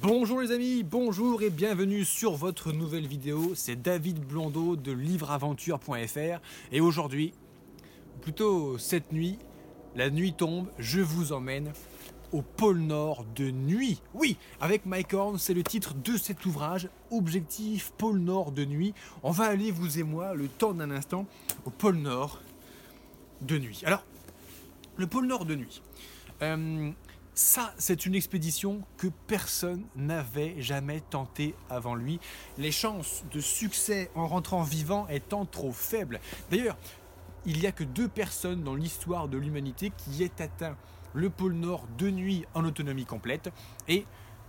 [0.00, 3.56] Bonjour les amis, bonjour et bienvenue sur votre nouvelle vidéo.
[3.56, 6.40] C'est David Blondeau de livreaventure.fr
[6.70, 7.32] et aujourd'hui,
[8.22, 9.38] plutôt cette nuit,
[9.96, 11.72] la nuit tombe, je vous emmène
[12.30, 14.00] au pôle Nord de nuit.
[14.14, 18.94] Oui, avec Mike Horn, c'est le titre de cet ouvrage, Objectif pôle Nord de nuit.
[19.24, 21.26] On va aller, vous et moi, le temps d'un instant,
[21.64, 22.40] au pôle Nord
[23.40, 23.82] de nuit.
[23.84, 24.04] Alors,
[24.96, 25.82] le pôle Nord de nuit.
[26.42, 26.92] Euh,
[27.38, 32.18] ça, c'est une expédition que personne n'avait jamais tenté avant lui,
[32.58, 36.18] les chances de succès en rentrant vivant étant trop faibles.
[36.50, 36.76] D'ailleurs,
[37.46, 40.76] il n'y a que deux personnes dans l'histoire de l'humanité qui aient atteint
[41.14, 43.52] le pôle Nord de nuit en autonomie complète,
[43.86, 44.04] et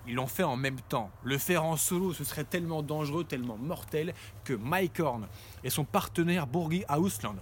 [0.07, 1.11] ils l'ont fait en même temps.
[1.23, 5.27] Le faire en solo, ce serait tellement dangereux, tellement mortel, que Mike Horn
[5.63, 7.37] et son partenaire Borgi Ausland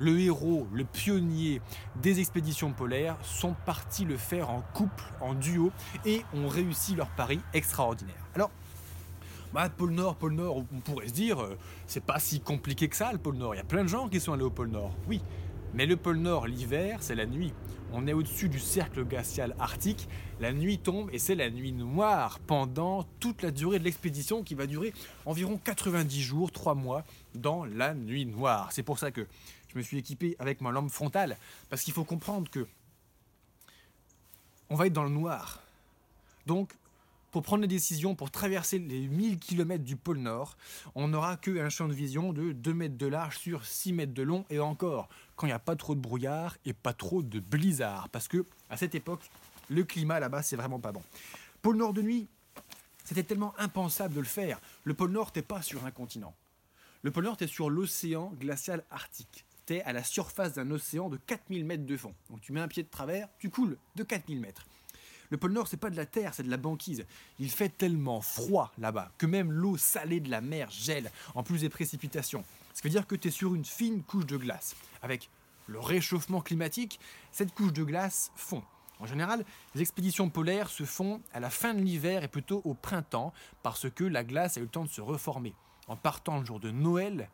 [0.00, 1.60] le héros, le pionnier
[2.02, 5.70] des expéditions polaires, sont partis le faire en couple, en duo,
[6.04, 8.26] et ont réussi leur pari extraordinaire.
[8.34, 8.50] Alors,
[9.52, 12.96] bah, pôle Nord, pôle Nord, on pourrait se dire, euh, c'est pas si compliqué que
[12.96, 13.54] ça le pôle Nord.
[13.54, 15.20] Il y a plein de gens qui sont allés au pôle Nord, oui.
[15.74, 17.52] Mais le pôle Nord, l'hiver, c'est la nuit.
[17.92, 20.08] On est au-dessus du cercle glacial arctique,
[20.40, 24.54] la nuit tombe et c'est la nuit noire pendant toute la durée de l'expédition qui
[24.54, 24.92] va durer
[25.26, 27.04] environ 90 jours, 3 mois
[27.34, 28.70] dans la nuit noire.
[28.72, 29.26] C'est pour ça que
[29.72, 31.36] je me suis équipé avec ma lampe frontale,
[31.68, 32.66] parce qu'il faut comprendre que
[34.68, 35.62] on va être dans le noir.
[36.46, 36.72] Donc,
[37.30, 40.56] pour prendre les décisions, pour traverser les 1000 km du pôle Nord,
[40.94, 44.22] on n'aura qu'un champ de vision de 2 mètres de large sur 6 mètres de
[44.22, 47.40] long, et encore, quand il n'y a pas trop de brouillard et pas trop de
[47.40, 49.22] blizzard, parce que à cette époque,
[49.68, 51.02] le climat là-bas, c'est vraiment pas bon.
[51.62, 52.26] Pôle Nord de nuit,
[53.04, 54.60] c'était tellement impensable de le faire.
[54.84, 56.34] Le pôle Nord n'est pas sur un continent.
[57.02, 59.44] Le pôle Nord est sur l'océan glacial arctique
[59.84, 62.14] à la surface d'un océan de 4000 mètres de fond.
[62.28, 64.66] Donc tu mets un pied de travers, tu coules de 4000 mètres.
[65.30, 67.06] Le pôle Nord, c'est pas de la terre, c'est de la banquise.
[67.38, 71.60] Il fait tellement froid là-bas que même l'eau salée de la mer gèle, en plus
[71.60, 72.44] des précipitations.
[72.74, 74.74] Ce qui veut dire que tu es sur une fine couche de glace.
[75.02, 75.30] Avec
[75.66, 76.98] le réchauffement climatique,
[77.30, 78.62] cette couche de glace fond.
[78.98, 79.44] En général,
[79.74, 83.88] les expéditions polaires se font à la fin de l'hiver et plutôt au printemps parce
[83.88, 85.54] que la glace a eu le temps de se reformer.
[85.86, 87.30] En partant le jour de Noël,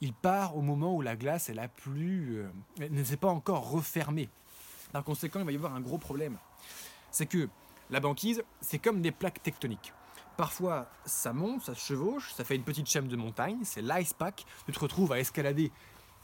[0.00, 3.70] il part au moment où la glace est la plus, euh, ne s'est pas encore
[3.70, 4.28] refermée.
[4.92, 6.38] Par conséquent, il va y avoir un gros problème.
[7.14, 7.48] C'est que
[7.90, 9.92] la banquise, c'est comme des plaques tectoniques.
[10.36, 14.12] Parfois, ça monte, ça se chevauche, ça fait une petite chaîne de montagne, c'est l'ice
[14.12, 14.44] pack.
[14.66, 15.70] Tu te retrouves à escalader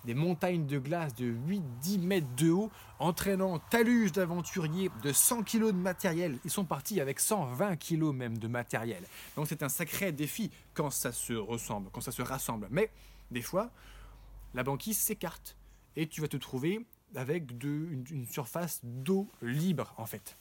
[0.04, 5.66] des montagnes de glace de 8-10 mètres de haut, entraînant talus d'aventuriers de 100 kg
[5.66, 6.40] de matériel.
[6.44, 9.04] Ils sont partis avec 120 kg même de matériel.
[9.36, 12.66] Donc c'est un sacré défi quand ça se ressemble, quand ça se rassemble.
[12.72, 12.90] Mais
[13.30, 13.70] des fois,
[14.54, 15.56] la banquise s'écarte
[15.94, 16.84] et tu vas te trouver
[17.14, 20.36] avec une, surface d'eau libre en fait.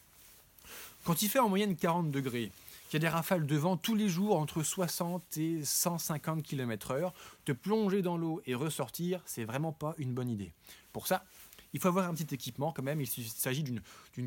[1.03, 2.51] Quand il fait en moyenne 40 degrés,
[2.89, 7.11] qu'il y a des rafales de vent tous les jours entre 60 et 150 km/h,
[7.45, 10.51] te plonger dans l'eau et ressortir, c'est vraiment pas une bonne idée.
[10.91, 11.23] Pour ça,
[11.73, 12.99] il faut avoir un petit équipement quand même.
[12.99, 13.81] Il s'agit d'une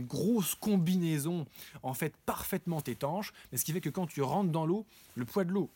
[0.06, 1.46] grosse combinaison
[1.82, 5.24] en fait parfaitement étanche, mais ce qui fait que quand tu rentres dans l'eau, le
[5.24, 5.70] poids de l'eau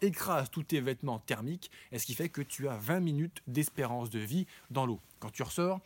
[0.00, 4.10] écrase tous tes vêtements thermiques, et ce qui fait que tu as 20 minutes d'espérance
[4.10, 4.98] de vie dans l'eau.
[5.20, 5.80] Quand tu ressors,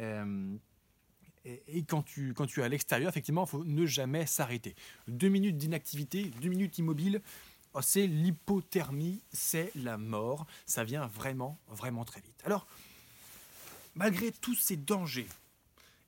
[0.00, 0.56] euh,
[1.44, 4.74] et, quand, tu, quand tu es à l'extérieur, effectivement, il faut ne jamais s'arrêter.
[5.08, 7.20] Deux minutes d'inactivité, deux minutes immobile,
[7.74, 10.46] oh, c'est l'hypothermie, c'est la mort.
[10.66, 12.40] Ça vient vraiment, vraiment très vite.
[12.44, 12.66] Alors,
[13.94, 15.28] malgré tous ces dangers,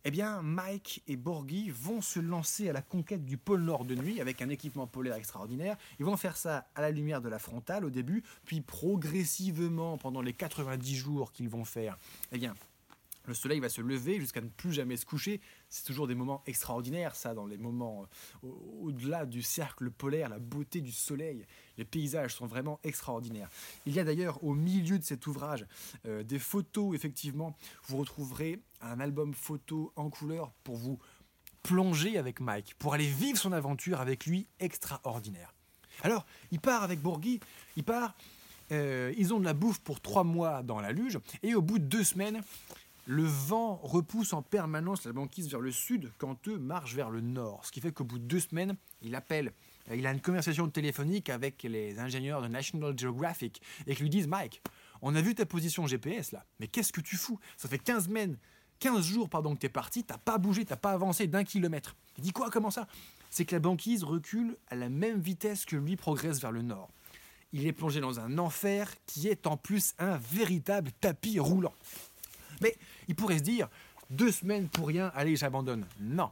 [0.06, 3.94] eh bien, Mike et Borghi vont se lancer à la conquête du pôle Nord de
[3.94, 5.78] nuit avec un équipement polaire extraordinaire.
[5.98, 10.20] Ils vont faire ça à la lumière de la frontale au début, puis progressivement pendant
[10.20, 11.98] les 90 jours qu'ils vont faire,
[12.32, 12.54] eh bien,
[13.26, 15.40] le soleil va se lever jusqu'à ne plus jamais se coucher.
[15.68, 18.06] C'est toujours des moments extraordinaires, ça, dans les moments
[18.44, 18.48] euh,
[18.80, 21.46] au-delà du cercle polaire, la beauté du soleil.
[21.78, 23.48] Les paysages sont vraiment extraordinaires.
[23.86, 25.66] Il y a d'ailleurs au milieu de cet ouvrage
[26.06, 27.56] euh, des photos, effectivement.
[27.86, 30.98] Vous retrouverez un album photo en couleur pour vous
[31.62, 35.54] plonger avec Mike, pour aller vivre son aventure avec lui extraordinaire.
[36.02, 37.40] Alors, il part avec Bourgui,
[37.76, 38.14] il part.
[38.72, 41.78] Euh, ils ont de la bouffe pour trois mois dans la luge, et au bout
[41.78, 42.42] de deux semaines,
[43.06, 47.20] le vent repousse en permanence la banquise vers le sud quand eux marchent vers le
[47.20, 47.64] nord.
[47.64, 49.52] Ce qui fait qu'au bout de deux semaines, il appelle,
[49.92, 54.28] il a une conversation téléphonique avec les ingénieurs de National Geographic et qu'ils lui disent
[54.28, 54.62] Mike,
[55.02, 57.38] on a vu ta position GPS là, mais qu'est-ce que tu fous?
[57.58, 58.38] Ça fait 15 semaines,
[58.80, 61.96] 15 jours pardon que t'es parti, t'as pas bougé, t'as pas avancé d'un kilomètre.
[62.16, 62.50] Il dit quoi?
[62.50, 62.86] Comment ça?
[63.28, 66.88] C'est que la banquise recule à la même vitesse que lui progresse vers le nord.
[67.52, 71.74] Il est plongé dans un enfer qui est en plus un véritable tapis roulant.
[72.64, 72.74] Mais
[73.08, 73.68] il pourrait se dire,
[74.08, 75.86] deux semaines pour rien, allez, j'abandonne.
[76.00, 76.30] Non.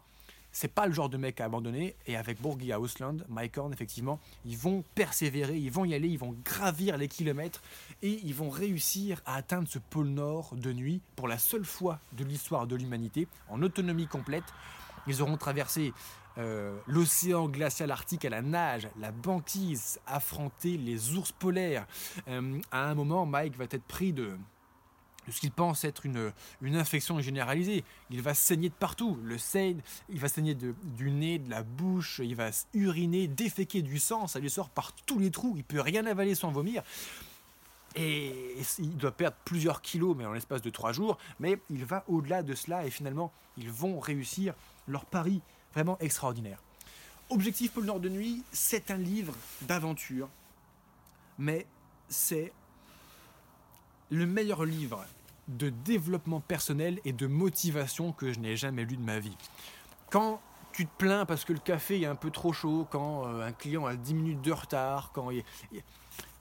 [0.51, 1.95] c'est pas le genre de mec à abandonner.
[2.07, 6.19] Et avec Bourgia Ausland, Mike Horn, effectivement, ils vont persévérer, ils vont y aller, ils
[6.19, 7.63] vont gravir les kilomètres
[8.01, 12.01] et ils vont réussir à atteindre ce pôle Nord de nuit pour la seule fois
[12.15, 14.45] de l'histoire de l'humanité en autonomie complète.
[15.07, 15.93] Ils auront traversé
[16.39, 21.87] euh, l'océan glacial arctique à la nage, la banquise, affronter les ours polaires.
[22.29, 24.39] Euh, à un moment, Mike va être pris de,
[25.29, 27.85] ce qu'il pense être une, une, infection généralisée.
[28.11, 29.19] Il va saigner de partout.
[29.23, 33.83] Le saigne, il va saigner de, du nez, de la bouche, il va uriner, déféquer
[33.83, 36.83] du sang, ça lui sort par tous les trous, il peut rien avaler sans vomir.
[37.95, 41.19] Et il doit perdre plusieurs kilos, mais en l'espace de trois jours.
[41.41, 44.55] Mais il va au-delà de cela et finalement, ils vont réussir
[44.89, 45.43] leur pari
[45.75, 46.63] vraiment extraordinaire.
[47.29, 50.29] Objectif Pôle Nord de Nuit, c'est un livre d'aventure,
[51.39, 51.67] mais
[52.09, 52.53] c'est
[54.13, 55.05] le meilleur livre
[55.49, 59.37] de développement personnel et de motivation que je n'ai jamais lu de ma vie.
[60.11, 60.41] Quand
[60.73, 63.53] tu te plains parce que le café est un peu trop chaud, quand euh, un
[63.53, 65.31] client a 10 minutes de retard, quand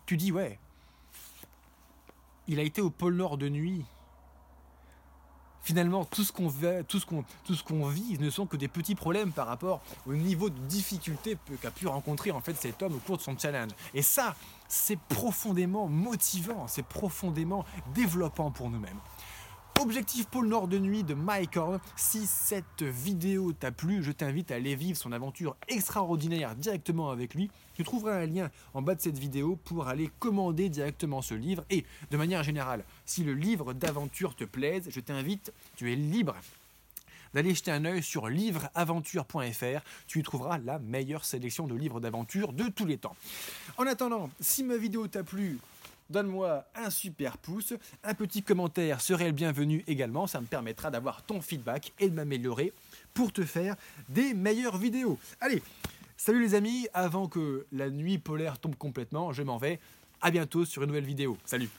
[0.06, 0.60] tu dis ouais,
[2.48, 3.86] il a été au pôle Nord de nuit.
[5.64, 10.50] Finalement, tout ce qu'on vit ne sont que des petits problèmes par rapport au niveau
[10.50, 13.72] de difficulté qu'a pu rencontrer en fait cet homme au cours de son challenge.
[13.94, 14.36] Et ça,
[14.68, 17.64] c'est profondément motivant, c'est profondément
[17.94, 19.00] développant pour nous-mêmes.
[19.80, 21.80] Objectif pôle Nord de nuit de Mike Horn.
[21.96, 27.34] Si cette vidéo t'a plu, je t'invite à aller vivre son aventure extraordinaire directement avec
[27.34, 27.50] lui.
[27.74, 31.64] Tu trouveras un lien en bas de cette vidéo pour aller commander directement ce livre.
[31.70, 36.36] Et de manière générale, si le livre d'aventure te plaise, je t'invite, tu es libre
[37.34, 39.82] d'aller jeter un œil sur livreaventure.fr.
[40.08, 43.16] Tu y trouveras la meilleure sélection de livres d'aventure de tous les temps.
[43.78, 45.60] En attendant, si ma vidéo t'a plu,
[46.12, 47.74] donne-moi un super pouce,
[48.04, 52.14] un petit commentaire serait le bienvenu également, ça me permettra d'avoir ton feedback et de
[52.16, 52.74] m'améliorer
[53.14, 53.76] pour te faire
[54.10, 55.18] des meilleures vidéos.
[55.40, 55.64] Allez,
[56.18, 59.80] salut les amis, avant que la nuit polaire tombe complètement, je m'en vais.
[60.24, 61.36] À bientôt sur une nouvelle vidéo.
[61.46, 61.70] Salut